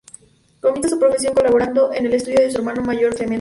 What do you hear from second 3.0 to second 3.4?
Clemente.